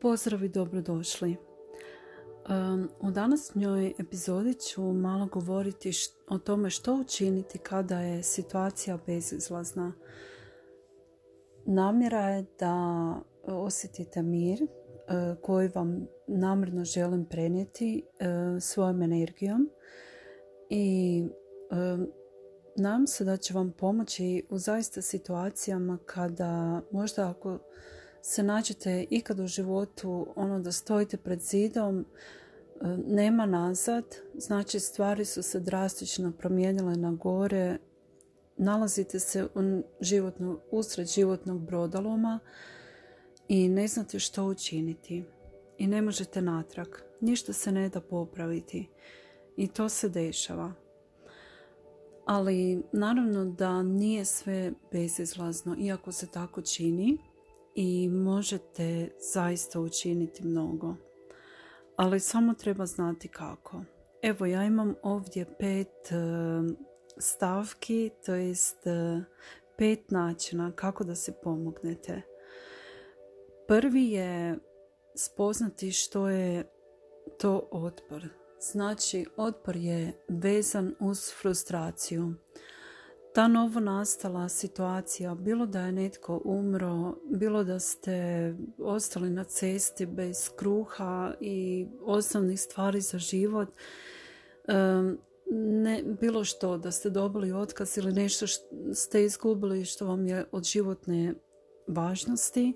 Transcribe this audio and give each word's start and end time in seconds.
Pozdrav 0.00 0.44
i 0.44 0.48
dobrodošli. 0.48 1.36
U 3.00 3.10
današnjoj 3.10 3.94
epizodi 3.98 4.54
ću 4.54 4.82
malo 4.82 5.26
govoriti 5.26 5.90
o 6.28 6.38
tome 6.38 6.70
što 6.70 6.94
učiniti 6.94 7.58
kada 7.58 8.00
je 8.00 8.22
situacija 8.22 8.98
bezizlazna. 9.06 9.92
Namjera 11.66 12.28
je 12.28 12.46
da 12.58 13.14
osjetite 13.42 14.22
mir 14.22 14.62
e, 14.62 14.66
koji 15.42 15.68
vam 15.74 16.06
namjerno 16.26 16.84
želim 16.84 17.24
prenijeti 17.24 18.02
e, 18.18 18.60
svojom 18.60 19.02
energijom 19.02 19.70
i 20.70 21.24
nadam 22.76 23.06
se 23.06 23.24
da 23.24 23.36
će 23.36 23.54
vam 23.54 23.72
pomoći 23.72 24.46
u 24.50 24.58
zaista 24.58 25.02
situacijama 25.02 25.98
kada 26.06 26.82
možda 26.90 27.30
ako 27.30 27.58
se 28.22 28.42
nađete 28.42 29.06
ikad 29.10 29.40
u 29.40 29.46
životu 29.46 30.26
ono 30.36 30.60
da 30.60 30.72
stojite 30.72 31.16
pred 31.16 31.40
zidom 31.40 32.00
e, 32.00 32.04
nema 33.06 33.46
nazad, 33.46 34.04
znači 34.34 34.80
stvari 34.80 35.24
su 35.24 35.42
se 35.42 35.60
drastično 35.60 36.32
promijenile 36.32 36.96
na 36.96 37.12
gore, 37.12 37.78
nalazite 38.56 39.18
se 39.18 39.44
u 39.44 39.82
životnu, 40.00 40.60
usred 40.70 41.06
životnog 41.06 41.60
brodaloma 41.60 42.40
i 43.48 43.68
ne 43.68 43.88
znate 43.88 44.18
što 44.18 44.44
učiniti. 44.44 45.24
I 45.78 45.86
ne 45.86 46.02
možete 46.02 46.42
natrag. 46.42 46.88
Ništa 47.20 47.52
se 47.52 47.72
ne 47.72 47.88
da 47.88 48.00
popraviti. 48.00 48.88
I 49.56 49.68
to 49.68 49.88
se 49.88 50.08
dešava. 50.08 50.72
Ali 52.26 52.82
naravno 52.92 53.44
da 53.44 53.82
nije 53.82 54.24
sve 54.24 54.72
bezizlazno, 54.92 55.76
iako 55.78 56.12
se 56.12 56.26
tako 56.26 56.62
čini 56.62 57.18
i 57.80 58.08
možete 58.08 59.08
zaista 59.32 59.80
učiniti 59.80 60.44
mnogo. 60.44 60.94
Ali 61.96 62.20
samo 62.20 62.54
treba 62.54 62.86
znati 62.86 63.28
kako. 63.28 63.82
Evo 64.22 64.46
ja 64.46 64.64
imam 64.64 64.94
ovdje 65.02 65.44
pet 65.58 66.12
e, 66.12 66.14
stavki, 67.18 68.10
to 68.26 68.34
jest 68.34 68.86
e, 68.86 69.24
pet 69.76 70.10
načina 70.10 70.72
kako 70.76 71.04
da 71.04 71.14
se 71.14 71.32
pomognete. 71.42 72.22
Prvi 73.68 74.10
je 74.10 74.58
spoznati 75.14 75.92
što 75.92 76.28
je 76.28 76.70
to 77.40 77.68
otpor. 77.72 78.28
Znači, 78.60 79.26
otpor 79.36 79.76
je 79.76 80.24
vezan 80.28 80.94
uz 81.00 81.32
frustraciju 81.40 82.34
ta 83.38 83.48
novo 83.48 83.80
nastala 83.80 84.48
situacija, 84.48 85.34
bilo 85.34 85.66
da 85.66 85.80
je 85.80 85.92
netko 85.92 86.40
umro, 86.44 87.14
bilo 87.30 87.64
da 87.64 87.78
ste 87.78 88.54
ostali 88.78 89.30
na 89.30 89.44
cesti 89.44 90.06
bez 90.06 90.50
kruha 90.56 91.34
i 91.40 91.86
osnovnih 92.02 92.60
stvari 92.60 93.00
za 93.00 93.18
život, 93.18 93.68
ne, 95.50 96.02
bilo 96.20 96.44
što, 96.44 96.78
da 96.78 96.90
ste 96.90 97.10
dobili 97.10 97.52
otkaz 97.52 97.98
ili 97.98 98.12
nešto 98.12 98.46
što 98.46 98.64
ste 98.94 99.24
izgubili 99.24 99.84
što 99.84 100.06
vam 100.06 100.26
je 100.26 100.44
od 100.52 100.64
životne 100.64 101.34
važnosti. 101.86 102.74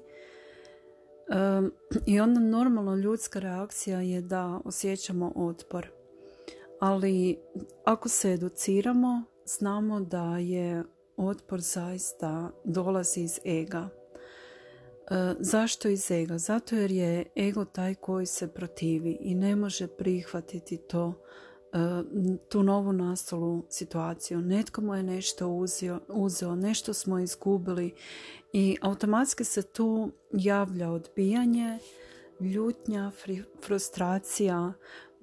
I 2.06 2.20
onda 2.20 2.40
normalno 2.40 2.96
ljudska 2.96 3.38
reakcija 3.38 4.00
je 4.00 4.20
da 4.20 4.60
osjećamo 4.64 5.32
otpor. 5.36 5.90
Ali 6.80 7.38
ako 7.84 8.08
se 8.08 8.32
educiramo, 8.32 9.31
znamo 9.46 10.00
da 10.00 10.38
je 10.38 10.84
otpor 11.16 11.60
zaista 11.60 12.50
dolazi 12.64 13.20
iz 13.20 13.40
ega. 13.44 13.88
E, 15.10 15.34
zašto 15.38 15.88
iz 15.88 16.10
ega? 16.10 16.38
Zato 16.38 16.76
jer 16.76 16.90
je 16.90 17.24
ego 17.36 17.64
taj 17.64 17.94
koji 17.94 18.26
se 18.26 18.48
protivi 18.48 19.18
i 19.20 19.34
ne 19.34 19.56
može 19.56 19.86
prihvatiti 19.86 20.76
to 20.76 21.14
e, 21.72 21.78
tu 22.48 22.62
novu 22.62 22.92
nastalu 22.92 23.64
situaciju. 23.68 24.40
Netko 24.40 24.80
mu 24.80 24.94
je 24.94 25.02
nešto 25.02 25.48
uzio, 25.48 26.00
uzeo, 26.08 26.54
nešto 26.56 26.94
smo 26.94 27.18
izgubili 27.18 27.94
i 28.52 28.76
automatski 28.80 29.44
se 29.44 29.62
tu 29.62 30.10
javlja 30.32 30.90
odbijanje, 30.90 31.78
ljutnja, 32.40 33.10
frustracija, 33.66 34.72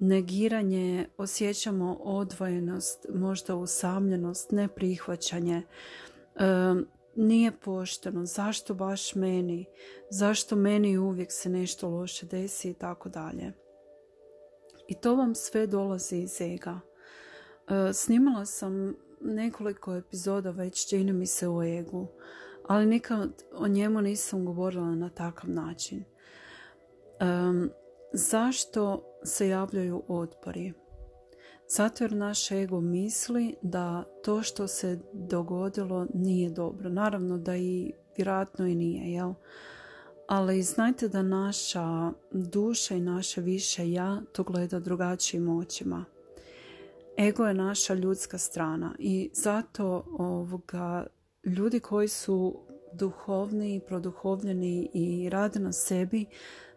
negiranje, 0.00 1.08
osjećamo 1.16 1.94
odvojenost, 1.94 3.06
možda 3.14 3.56
usamljenost, 3.56 4.50
neprihvaćanje. 4.52 5.56
E, 5.56 6.44
nije 7.16 7.52
pošteno, 7.52 8.26
zašto 8.26 8.74
baš 8.74 9.14
meni, 9.14 9.66
zašto 10.10 10.56
meni 10.56 10.98
uvijek 10.98 11.32
se 11.32 11.48
nešto 11.48 11.88
loše 11.88 12.26
desi 12.26 12.70
i 12.70 12.74
tako 12.74 13.08
dalje. 13.08 13.52
I 14.88 14.94
to 14.94 15.14
vam 15.14 15.34
sve 15.34 15.66
dolazi 15.66 16.16
iz 16.16 16.40
ega. 16.40 16.80
E, 17.68 17.92
snimala 17.92 18.46
sam 18.46 18.94
nekoliko 19.20 19.96
epizoda 19.96 20.50
već 20.50 20.88
čini 20.88 21.12
mi 21.12 21.26
se 21.26 21.48
u 21.48 21.62
egu, 21.62 22.06
ali 22.66 22.86
nikad 22.86 23.42
o 23.54 23.68
njemu 23.68 24.00
nisam 24.00 24.44
govorila 24.44 24.94
na 24.94 25.08
takav 25.08 25.50
način. 25.50 26.04
Um, 27.20 27.70
Zašto 28.12 29.09
se 29.24 29.48
javljaju 29.48 30.02
otpori? 30.08 30.72
Zato 31.68 32.04
jer 32.04 32.12
naš 32.12 32.50
ego 32.50 32.80
misli 32.80 33.54
da 33.62 34.04
to 34.24 34.42
što 34.42 34.68
se 34.68 34.98
dogodilo 35.12 36.06
nije 36.14 36.50
dobro. 36.50 36.88
Naravno 36.88 37.38
da 37.38 37.56
i 37.56 37.92
vjerojatno 38.16 38.66
i 38.66 38.74
nije, 38.74 39.12
jel? 39.12 39.34
Ali 40.28 40.62
znajte 40.62 41.08
da 41.08 41.22
naša 41.22 42.12
duša 42.32 42.94
i 42.94 43.00
naše 43.00 43.40
više 43.40 43.90
ja 43.90 44.22
to 44.32 44.42
gleda 44.42 44.80
drugačijim 44.80 45.48
očima. 45.48 46.04
Ego 47.18 47.46
je 47.46 47.54
naša 47.54 47.94
ljudska 47.94 48.38
strana 48.38 48.94
i 48.98 49.30
zato 49.34 50.04
ovoga, 50.18 51.06
ljudi 51.44 51.80
koji 51.80 52.08
su 52.08 52.60
duhovni, 52.92 53.80
produhovljeni 53.86 54.90
i 54.94 55.28
rade 55.30 55.60
na 55.60 55.72
sebi 55.72 56.26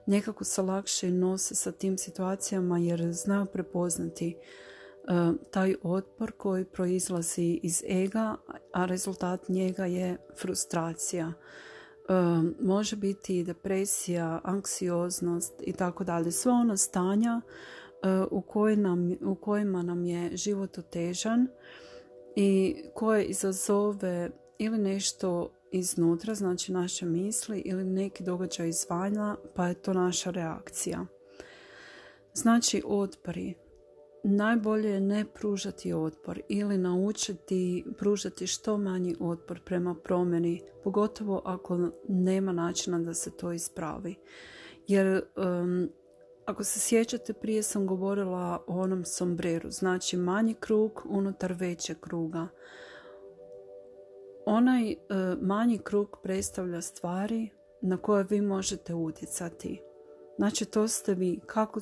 nekako 0.05 0.43
se 0.43 0.61
lakše 0.61 1.11
nose 1.11 1.55
sa 1.55 1.71
tim 1.71 1.97
situacijama 1.97 2.77
jer 2.77 3.11
znaju 3.11 3.45
prepoznati 3.45 4.35
uh, 4.35 5.35
taj 5.51 5.75
otpor 5.83 6.31
koji 6.31 6.65
proizlazi 6.65 7.59
iz 7.63 7.83
ega, 7.87 8.35
a 8.73 8.85
rezultat 8.85 9.49
njega 9.49 9.85
je 9.85 10.17
frustracija. 10.41 11.27
Uh, 11.27 12.65
može 12.65 12.95
biti 12.95 13.43
depresija, 13.43 14.41
anksioznost 14.43 15.53
i 15.59 15.73
tako 15.73 16.03
dalje. 16.03 16.31
Sve 16.31 16.51
ono 16.51 16.77
stanja 16.77 17.41
uh, 18.31 18.43
u, 18.55 18.67
nam, 18.75 19.11
u 19.21 19.35
kojima 19.35 19.81
nam 19.81 20.05
je 20.05 20.37
život 20.37 20.77
otežan 20.77 21.47
i 22.35 22.75
koje 22.93 23.25
izazove 23.25 24.29
ili 24.57 24.77
nešto 24.77 25.51
iznutra, 25.73 26.35
znači 26.35 26.71
naše 26.71 27.05
misli 27.05 27.59
ili 27.59 27.83
neki 27.83 28.23
događaj 28.23 28.69
izvanja, 28.69 29.35
pa 29.55 29.67
je 29.67 29.73
to 29.73 29.93
naša 29.93 30.29
reakcija. 30.29 31.05
Znači 32.33 32.83
otpori. 32.85 33.53
Najbolje 34.25 34.89
je 34.89 34.99
ne 34.99 35.25
pružati 35.25 35.93
otpor 35.93 36.41
ili 36.49 36.77
naučiti 36.77 37.85
pružati 37.97 38.47
što 38.47 38.77
manji 38.77 39.15
otpor 39.19 39.61
prema 39.65 39.95
promjeni, 39.95 40.61
pogotovo 40.83 41.41
ako 41.45 41.89
nema 42.07 42.51
načina 42.51 42.99
da 42.99 43.13
se 43.13 43.31
to 43.31 43.51
ispravi. 43.51 44.15
Jer 44.87 45.21
ako 46.45 46.63
se 46.63 46.79
sjećate, 46.79 47.33
prije 47.33 47.63
sam 47.63 47.87
govorila 47.87 48.63
o 48.67 48.81
onom 48.81 49.05
sombreru, 49.05 49.71
znači 49.71 50.17
manji 50.17 50.53
krug 50.53 51.03
unutar 51.09 51.53
većeg 51.53 51.99
kruga. 51.99 52.47
Onaj 54.45 54.91
e, 54.91 54.95
manji 55.41 55.77
krug 55.77 56.17
predstavlja 56.23 56.81
stvari 56.81 57.49
na 57.81 57.97
koje 57.97 58.23
vi 58.23 58.41
možete 58.41 58.93
utjecati. 58.93 59.81
Znači 60.37 60.65
to 60.65 60.87
ste 60.87 61.13
vi. 61.13 61.39
Kako, 61.45 61.79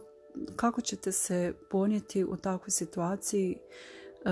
kako 0.56 0.82
ćete 0.82 1.12
se 1.12 1.54
ponijeti 1.70 2.24
u 2.24 2.38
takvoj 2.38 2.72
situaciji, 2.72 3.58
e, 4.26 4.30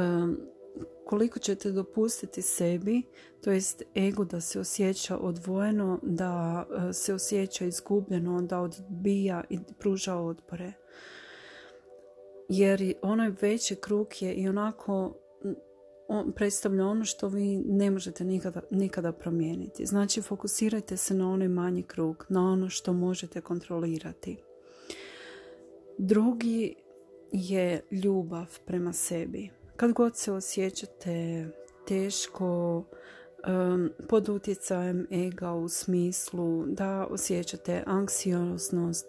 koliko 1.06 1.40
ćete 1.40 1.72
dopustiti 1.72 2.42
sebi, 2.42 3.02
to 3.44 3.52
jest 3.52 3.84
ego 3.98 4.26
da 4.26 4.42
se 4.42 4.60
osjeća 4.60 5.18
odvojeno, 5.18 6.00
da 6.04 6.66
e, 6.90 6.94
se 6.94 7.14
osjeća 7.14 7.66
izgubljeno, 7.66 8.42
da 8.42 8.60
odbija 8.60 9.44
i 9.50 9.60
pruža 9.80 10.16
otpore. 10.16 10.74
Jer 12.50 12.94
onaj 13.02 13.32
veći 13.42 13.76
krug 13.76 14.08
je 14.20 14.34
i 14.34 14.48
onako 14.48 15.14
on 16.10 16.32
predstavlja 16.32 16.86
ono 16.86 17.06
što 17.06 17.28
vi 17.28 17.58
ne 17.58 17.92
možete 17.92 18.24
nikada, 18.24 18.62
nikada 18.72 19.12
promijeniti. 19.12 19.86
Znači 19.86 20.22
fokusirajte 20.22 20.98
se 20.98 21.14
na 21.14 21.32
onaj 21.32 21.48
manji 21.48 21.84
krug, 21.84 22.26
na 22.30 22.52
ono 22.52 22.70
što 22.70 22.94
možete 22.94 23.42
kontrolirati. 23.42 24.38
Drugi 25.98 26.76
je 27.32 27.82
ljubav 27.92 28.60
prema 28.66 28.94
sebi. 28.94 29.50
Kad 29.76 29.92
god 29.94 30.16
se 30.18 30.32
osjećate 30.32 31.48
teško, 31.88 32.84
pod 34.10 34.30
utjecajem 34.30 35.08
ega 35.12 35.54
u 35.54 35.70
smislu 35.70 36.66
da 36.66 37.08
osjećate 37.10 37.84
anksioznost, 37.86 39.06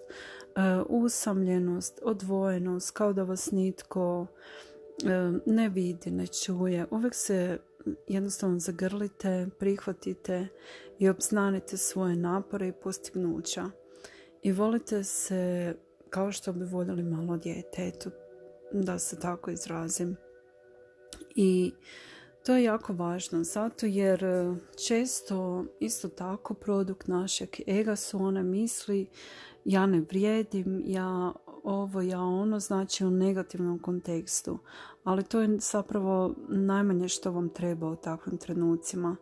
usamljenost, 0.88 2.00
odvojenost, 2.02 2.90
kao 2.90 3.12
da 3.12 3.22
vas 3.22 3.50
nitko 3.50 4.26
ne 5.46 5.68
vidi, 5.68 6.10
ne 6.10 6.26
čuje. 6.26 6.86
Uvijek 6.90 7.14
se 7.14 7.58
jednostavno 8.08 8.58
zagrlite, 8.58 9.48
prihvatite 9.58 10.48
i 10.98 11.08
obznanite 11.08 11.76
svoje 11.76 12.16
napore 12.16 12.68
i 12.68 12.72
postignuća. 12.72 13.70
I 14.42 14.52
volite 14.52 15.04
se 15.04 15.74
kao 16.10 16.32
što 16.32 16.52
bi 16.52 16.64
voljeli 16.64 17.02
malo 17.02 17.36
dijete, 17.36 17.92
da 18.72 18.98
se 18.98 19.18
tako 19.18 19.50
izrazim. 19.50 20.16
I 21.34 21.72
to 22.46 22.54
je 22.54 22.64
jako 22.64 22.92
važno, 22.92 23.44
zato 23.44 23.86
jer 23.86 24.24
e, 24.24 24.54
često 24.86 25.64
isto 25.80 26.08
tako 26.08 26.54
produkt 26.54 27.06
našeg 27.06 27.48
ega 27.66 27.96
su 27.96 28.18
one 28.18 28.42
misli 28.42 29.06
ja 29.64 29.86
ne 29.86 30.00
vrijedim, 30.00 30.82
ja 30.86 31.32
ovo, 31.64 32.00
ja 32.00 32.20
ono, 32.20 32.60
znači 32.60 33.04
u 33.04 33.10
negativnom 33.10 33.78
kontekstu. 33.78 34.58
Ali 35.04 35.24
to 35.24 35.40
je 35.40 35.58
zapravo 35.58 36.34
najmanje 36.48 37.08
što 37.08 37.30
vam 37.30 37.48
treba 37.48 37.88
u 37.88 37.96
takvim 37.96 38.38
trenucima. 38.38 39.16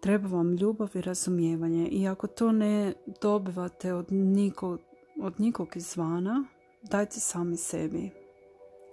Treba 0.00 0.28
vam 0.28 0.52
ljubav 0.56 0.88
i 0.94 1.00
razumijevanje. 1.00 1.88
I 1.88 2.08
ako 2.08 2.26
to 2.26 2.52
ne 2.52 2.92
dobivate 3.22 3.94
od 3.94 4.12
nikog, 4.12 4.80
od 5.20 5.40
nikog 5.40 5.76
izvana, 5.76 6.44
dajte 6.82 7.20
sami 7.20 7.56
sebi. 7.56 8.10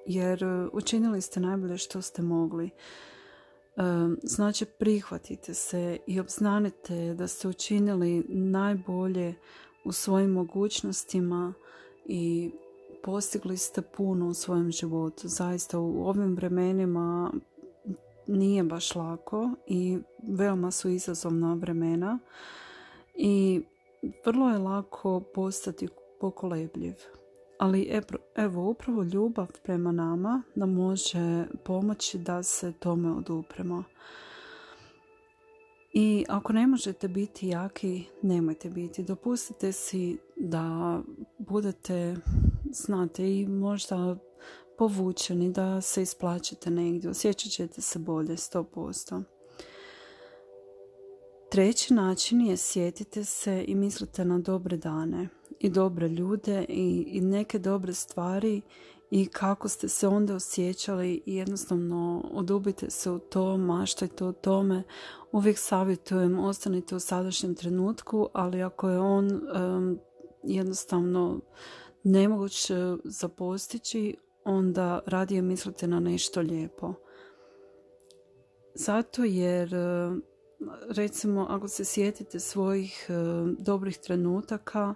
Jer 0.06 0.44
e, 0.44 0.68
učinili 0.74 1.22
ste 1.22 1.40
najbolje 1.40 1.78
što 1.78 2.02
ste 2.02 2.22
mogli. 2.22 2.66
E, 2.66 2.72
znači 4.24 4.66
prihvatite 4.66 5.54
se 5.54 5.98
i 6.08 6.20
obznanite 6.20 7.14
da 7.14 7.28
ste 7.28 7.48
učinili 7.48 8.26
najbolje 8.30 9.36
u 9.86 9.92
svojim 9.92 10.32
mogućnostima 10.32 11.54
i 12.08 12.52
postigli 13.04 13.58
ste 13.58 13.82
puno 13.82 14.28
u 14.28 14.34
svojem 14.34 14.72
životu. 14.72 15.28
Zaista 15.28 15.80
u 15.80 16.08
ovim 16.08 16.36
vremenima 16.36 17.32
nije 18.28 18.64
baš 18.64 18.96
lako 18.96 19.50
i 19.68 19.98
veoma 20.28 20.72
su 20.72 20.90
izazovna 20.90 21.54
vremena 21.54 22.20
i 23.16 23.62
vrlo 24.26 24.50
je 24.50 24.58
lako 24.58 25.20
postati 25.20 25.88
pokolebljiv. 26.20 26.96
Ali 27.60 28.02
evo, 28.36 28.70
upravo 28.70 29.04
ljubav 29.04 29.48
prema 29.64 29.92
nama 29.92 30.42
nam 30.56 30.74
može 30.74 31.46
pomoći 31.66 32.18
da 32.18 32.44
se 32.44 32.72
tome 32.72 33.12
odupremo. 33.12 33.84
I 35.94 36.26
ako 36.30 36.54
ne 36.54 36.68
možete 36.68 37.08
biti 37.08 37.48
jaki, 37.48 38.04
nemojte 38.22 38.70
biti. 38.70 39.04
Dopustite 39.04 39.72
si 39.72 40.18
da 40.36 41.00
budete, 41.50 42.16
znate, 42.72 43.38
i 43.38 43.48
možda 43.48 44.18
povučeni, 44.78 45.52
da 45.52 45.82
se 45.82 46.02
isplaćete 46.02 46.72
negdje. 46.72 47.10
Osjećat 47.10 47.52
ćete 47.52 47.82
se 47.82 48.00
bolje, 48.00 48.36
100%. 48.36 49.24
Treći 51.52 51.94
način 51.94 52.42
je 52.42 52.58
sjetite 52.58 53.24
se 53.24 53.66
i 53.68 53.76
mislite 53.76 54.26
na 54.26 54.40
dobre 54.40 54.78
dane 54.78 55.30
i 55.60 55.70
dobre 55.70 56.08
ljude 56.08 56.66
i, 56.70 57.06
i 57.08 57.22
neke 57.22 57.60
dobre 57.60 57.94
stvari 57.94 58.62
i 59.12 59.26
kako 59.26 59.70
ste 59.70 59.88
se 59.88 60.08
onda 60.08 60.36
osjećali 60.36 61.22
i 61.26 61.36
jednostavno 61.36 62.24
odubite 62.34 62.90
se 62.90 63.12
u 63.12 63.20
to, 63.20 63.58
maštajte 63.58 64.26
o 64.26 64.32
tome. 64.32 64.84
Uvijek 65.32 65.58
savjetujem, 65.58 66.40
ostanite 66.40 66.96
u 66.96 67.00
sadašnjem 67.00 67.56
trenutku, 67.56 68.30
ali 68.34 68.64
ako 68.64 68.90
je 68.90 69.00
on 69.00 69.26
um, 69.26 70.00
jednostavno 70.48 71.40
nemoguć 72.04 72.72
za 73.04 73.28
postići, 73.28 74.16
onda 74.44 75.00
radije 75.06 75.42
mislite 75.42 75.88
na 75.88 76.00
nešto 76.00 76.42
lijepo. 76.42 76.94
Zato 78.76 79.24
jer 79.24 79.76
recimo 80.90 81.46
ako 81.50 81.68
se 81.68 81.86
sjetite 81.86 82.40
svojih 82.40 83.08
dobrih 83.60 83.98
trenutaka 83.98 84.96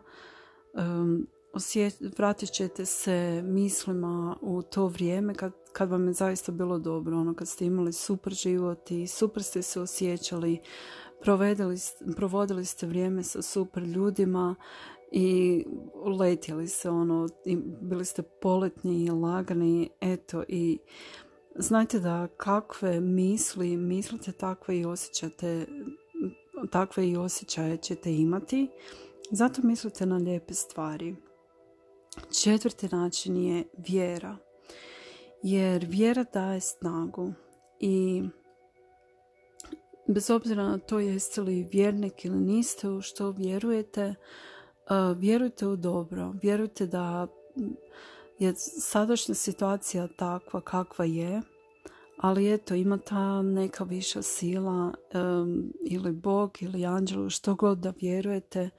vratit 2.18 2.52
ćete 2.52 2.86
se 2.86 3.42
mislima 3.46 4.38
u 4.42 4.62
to 4.62 4.88
vrijeme 4.88 5.36
kad, 5.36 5.54
kad 5.74 5.90
vam 5.90 6.08
je 6.08 6.14
zaista 6.14 6.52
bilo 6.52 6.80
dobro, 6.80 7.18
ono 7.18 7.34
kad 7.34 7.48
ste 7.48 7.66
imali 7.66 7.94
super 7.94 8.34
život 8.34 8.92
i 8.92 9.08
super 9.08 9.44
ste 9.44 9.62
se 9.62 9.82
osjećali, 9.82 10.60
provodili 12.16 12.66
ste 12.66 12.88
vrijeme 12.88 13.24
sa 13.24 13.42
super 13.42 13.84
ljudima 13.84 14.56
i 15.12 15.64
letjeli 16.20 16.68
se 16.68 16.90
ono, 16.90 17.28
bili 17.82 18.06
ste 18.06 18.22
poletni 18.22 19.04
i 19.06 19.10
lagani, 19.10 19.90
eto 20.02 20.44
i 20.48 20.80
znajte 21.56 22.00
da 22.00 22.28
kakve 22.38 23.00
misli 23.00 23.78
mislite 23.78 24.32
takve 24.32 24.80
i 24.80 24.86
osjećate 24.86 25.66
takve 26.72 27.10
i 27.10 27.18
osjećaje 27.18 27.78
ćete 27.78 28.16
imati 28.16 28.70
zato 29.32 29.62
mislite 29.64 30.06
na 30.06 30.18
lijepe 30.18 30.54
stvari 30.54 31.16
Četvrti 32.44 32.88
način 32.92 33.38
je 33.38 33.64
vjera. 33.78 34.38
Jer 35.44 35.86
vjera 35.86 36.26
daje 36.34 36.60
snagu 36.60 37.34
i 37.80 38.24
bez 40.08 40.30
obzira 40.30 40.64
na 40.64 40.78
to 40.78 41.00
jeste 41.00 41.42
li 41.42 41.68
vjernik 41.72 42.26
ili 42.26 42.40
niste 42.40 42.90
u 42.90 43.02
što 43.02 43.32
vjerujete, 43.32 44.16
vjerujte 45.18 45.68
u 45.68 45.76
dobro. 45.76 46.34
Vjerujte 46.42 46.88
da 46.88 47.28
je 48.40 48.54
sadašnja 48.58 49.36
situacija 49.36 50.08
takva 50.08 50.62
kakva 50.62 51.06
je, 51.06 51.42
ali 52.18 52.54
eto 52.54 52.76
ima 52.76 52.98
ta 52.98 53.42
neka 53.42 53.84
viša 53.84 54.22
sila 54.22 54.94
ili 55.86 56.12
Bog 56.12 56.58
ili 56.62 56.86
anđelu, 56.86 57.30
što 57.30 57.56
god 57.56 57.78
da 57.78 57.94
vjerujete, 58.02 58.70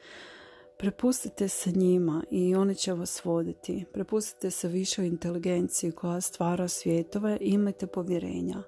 Prepustite 0.82 1.48
se 1.48 1.72
njima 1.72 2.24
i 2.30 2.54
oni 2.54 2.74
će 2.74 2.92
vas 2.92 3.24
voditi. 3.24 3.84
Prepustite 3.92 4.50
se 4.50 4.68
višoj 4.68 5.06
inteligenciji 5.06 5.92
koja 5.92 6.20
stvara 6.20 6.68
svjetove 6.68 7.38
i 7.40 7.50
imajte 7.50 7.86
povjerenja. 7.86 8.62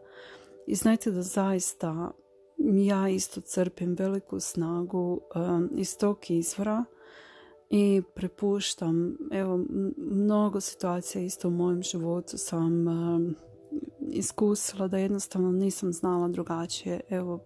I 0.67 0.75
znajte 0.75 1.11
da 1.11 1.23
zaista 1.23 2.11
ja 2.87 3.09
isto 3.09 3.41
crpim 3.41 3.97
veliku 3.99 4.41
snagu 4.41 5.21
um, 5.35 5.71
iz 5.77 5.99
tog 5.99 6.19
izvora 6.29 6.85
i 7.77 8.03
prepuštam, 8.15 9.17
evo, 9.33 9.65
mnogo 9.97 10.61
situacija 10.61 11.25
isto 11.25 11.49
u 11.49 11.51
mojem 11.51 11.83
životu 11.83 12.39
sam 12.39 12.89
um, 12.89 13.37
iskusila 14.01 14.89
da 14.89 14.99
jednostavno 14.99 15.53
nisam 15.53 15.93
znala 15.93 16.29
drugačije. 16.29 17.01
Evo, 17.11 17.45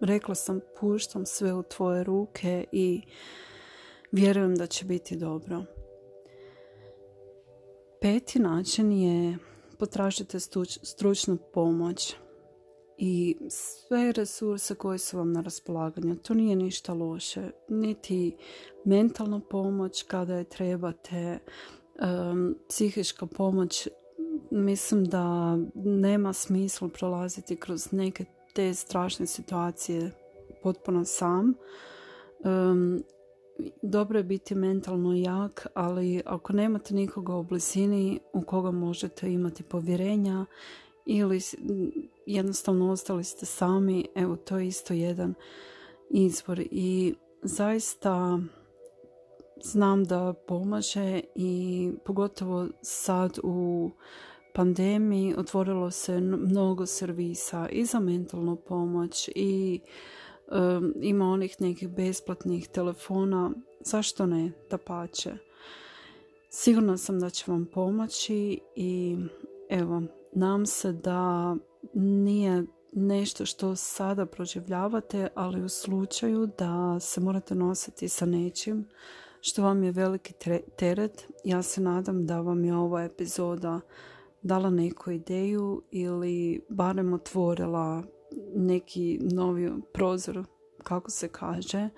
rekla 0.00 0.34
sam 0.34 0.60
puštam 0.80 1.26
sve 1.26 1.54
u 1.54 1.62
tvoje 1.62 2.04
ruke 2.04 2.64
i 2.72 3.02
vjerujem 4.12 4.54
da 4.54 4.66
će 4.66 4.84
biti 4.84 5.16
dobro. 5.16 5.64
Peti 8.00 8.38
način 8.38 8.92
je 8.92 9.38
potražite 9.78 10.38
stručnu 10.82 11.38
pomoć 11.54 12.14
i 12.98 13.36
sve 13.48 14.12
resurse 14.12 14.74
koje 14.74 14.98
su 14.98 15.18
vam 15.18 15.32
na 15.32 15.40
raspolaganju. 15.40 16.16
To 16.16 16.34
nije 16.34 16.56
ništa 16.56 16.94
loše. 16.94 17.50
Niti 17.68 18.36
mentalna 18.84 19.40
pomoć 19.50 20.02
kada 20.02 20.34
je 20.34 20.44
trebate, 20.44 21.38
um, 22.30 22.56
psihička 22.68 23.26
pomoć. 23.26 23.88
Mislim 24.50 25.04
da 25.04 25.56
nema 25.74 26.32
smisla 26.32 26.88
prolaziti 26.88 27.56
kroz 27.56 27.92
neke 27.92 28.24
te 28.54 28.74
strašne 28.74 29.26
situacije 29.26 30.10
potpuno 30.62 31.04
sam. 31.04 31.54
Um, 32.44 33.02
dobro 33.82 34.18
je 34.18 34.24
biti 34.24 34.54
mentalno 34.54 35.14
jak, 35.14 35.66
ali 35.74 36.22
ako 36.24 36.52
nemate 36.52 36.94
nikoga 36.94 37.34
u 37.34 37.42
blizini 37.42 38.20
u 38.32 38.42
koga 38.42 38.70
možete 38.70 39.32
imati 39.32 39.62
povjerenja 39.62 40.46
ili 41.06 41.40
jednostavno 42.26 42.90
ostali 42.90 43.24
ste 43.24 43.46
sami, 43.46 44.06
evo 44.14 44.36
to 44.36 44.58
je 44.58 44.66
isto 44.66 44.94
jedan 44.94 45.34
izvor 46.10 46.60
i 46.70 47.14
zaista 47.42 48.38
znam 49.62 50.04
da 50.04 50.34
pomaže 50.46 51.20
i 51.34 51.90
pogotovo 52.04 52.68
sad 52.82 53.38
u 53.42 53.90
pandemiji 54.54 55.34
otvorilo 55.38 55.90
se 55.90 56.20
mnogo 56.20 56.86
servisa 56.86 57.68
i 57.68 57.84
za 57.84 58.00
mentalnu 58.00 58.56
pomoć 58.56 59.30
i 59.34 59.80
ima 61.02 61.24
onih 61.24 61.56
nekih 61.60 61.88
besplatnih 61.88 62.68
telefona, 62.68 63.50
zašto 63.80 64.26
ne, 64.26 64.52
da 64.70 64.78
pače. 64.78 65.32
Sigurna 66.50 66.96
sam 66.96 67.20
da 67.20 67.30
će 67.30 67.44
vam 67.50 67.66
pomoći 67.72 68.60
i 68.76 69.16
evo, 69.70 70.02
nam 70.36 70.66
se 70.66 70.92
da 70.92 71.56
nije 71.94 72.64
nešto 72.92 73.46
što 73.46 73.76
sada 73.76 74.26
proživljavate, 74.26 75.28
ali 75.34 75.64
u 75.64 75.68
slučaju 75.68 76.48
da 76.58 77.00
se 77.00 77.20
morate 77.20 77.54
nositi 77.54 78.08
sa 78.08 78.26
nečim 78.26 78.88
što 79.40 79.62
vam 79.62 79.82
je 79.82 79.92
veliki 79.92 80.32
teret, 80.76 81.26
ja 81.44 81.62
se 81.62 81.80
nadam 81.80 82.26
da 82.26 82.40
vam 82.40 82.64
je 82.64 82.76
ova 82.76 83.02
epizoda 83.02 83.80
dala 84.42 84.70
neku 84.70 85.10
ideju 85.10 85.82
ili 85.90 86.64
barem 86.68 87.12
otvorila 87.12 88.02
neki 88.54 89.18
novi 89.22 89.72
prozor, 89.92 90.44
kako 90.82 91.10
se 91.10 91.28
kaže. 91.28 91.88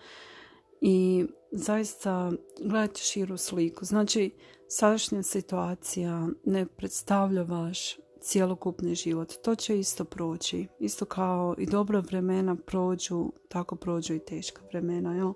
I 0.81 1.27
zaista 1.53 2.33
gledajte 2.61 3.01
širu 3.01 3.37
sliku. 3.37 3.85
Znači, 3.85 4.31
sadašnja 4.69 5.23
situacija 5.23 6.29
ne 6.45 6.67
predstavlja 6.67 7.43
vaš 7.43 7.97
cjelokupni 8.21 8.95
život. 8.95 9.33
To 9.43 9.55
će 9.55 9.79
isto 9.79 10.05
proći. 10.05 10.67
Isto 10.79 11.05
kao 11.05 11.55
i 11.59 11.67
dobra 11.67 12.01
vremena 12.01 12.57
prođu, 12.67 13.33
tako 13.49 13.77
prođu 13.77 14.15
i 14.15 14.19
teška 14.19 14.63
vremena. 14.71 15.15
Jel? 15.15 15.33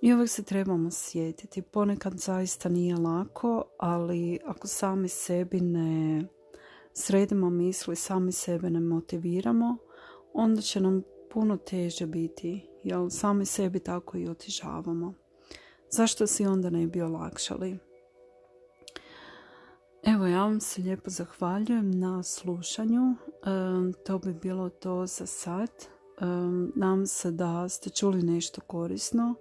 I 0.00 0.14
uvijek 0.14 0.30
se 0.30 0.42
trebamo 0.42 0.90
sjetiti. 0.90 1.62
Ponekad 1.62 2.18
zaista 2.18 2.68
nije 2.68 2.96
lako, 2.96 3.64
ali 3.78 4.38
ako 4.46 4.66
sami 4.66 5.08
sebi 5.08 5.60
ne 5.60 6.24
sredimo 6.92 7.50
misli, 7.50 7.96
sami 7.96 8.32
sebe 8.32 8.70
ne 8.70 8.80
motiviramo, 8.80 9.76
onda 10.32 10.60
će 10.60 10.80
nam 10.80 11.02
puno 11.30 11.56
teže 11.56 12.06
biti, 12.06 12.66
jer 12.84 12.98
sami 13.10 13.46
sebi 13.46 13.78
tako 13.78 14.18
i 14.18 14.28
otižavamo. 14.28 15.14
Zašto 15.90 16.26
si 16.26 16.46
onda 16.46 16.70
ne 16.70 16.86
bi 16.86 17.02
olakšali? 17.02 17.78
Evo, 20.02 20.26
ja 20.26 20.42
vam 20.42 20.60
se 20.60 20.82
lijepo 20.82 21.10
zahvaljujem 21.10 21.90
na 21.90 22.22
slušanju. 22.22 23.14
to 24.06 24.18
bi 24.18 24.34
bilo 24.34 24.68
to 24.68 25.06
za 25.06 25.26
sad. 25.26 25.70
nam 26.74 27.06
se 27.06 27.30
da 27.30 27.68
ste 27.68 27.90
čuli 27.90 28.22
nešto 28.22 28.60
korisno 28.60 29.34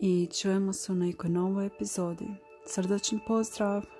i 0.00 0.28
čujemo 0.40 0.72
se 0.72 0.92
u 0.92 0.94
nekoj 0.94 1.30
novoj 1.30 1.66
epizodi. 1.66 2.28
Srdačan 2.66 3.18
pozdrav! 3.26 3.99